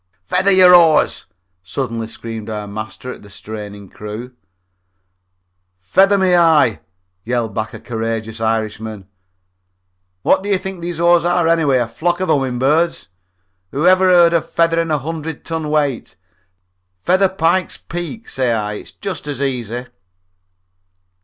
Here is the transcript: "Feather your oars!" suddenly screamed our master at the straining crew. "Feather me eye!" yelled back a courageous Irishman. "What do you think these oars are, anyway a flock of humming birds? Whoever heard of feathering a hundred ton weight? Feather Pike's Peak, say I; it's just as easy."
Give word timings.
"Feather 0.25 0.49
your 0.49 0.73
oars!" 0.73 1.27
suddenly 1.61 2.07
screamed 2.07 2.49
our 2.49 2.65
master 2.65 3.13
at 3.13 3.21
the 3.21 3.29
straining 3.29 3.87
crew. 3.87 4.33
"Feather 5.77 6.17
me 6.17 6.33
eye!" 6.35 6.79
yelled 7.23 7.53
back 7.53 7.71
a 7.75 7.79
courageous 7.79 8.41
Irishman. 8.41 9.07
"What 10.23 10.41
do 10.41 10.49
you 10.49 10.57
think 10.57 10.81
these 10.81 10.99
oars 10.99 11.23
are, 11.23 11.47
anyway 11.47 11.77
a 11.77 11.87
flock 11.87 12.19
of 12.19 12.29
humming 12.29 12.57
birds? 12.57 13.09
Whoever 13.69 14.09
heard 14.09 14.33
of 14.33 14.49
feathering 14.49 14.89
a 14.89 14.97
hundred 14.97 15.45
ton 15.45 15.69
weight? 15.69 16.15
Feather 17.03 17.29
Pike's 17.29 17.77
Peak, 17.77 18.27
say 18.27 18.51
I; 18.53 18.73
it's 18.73 18.91
just 18.91 19.27
as 19.27 19.39
easy." 19.39 19.85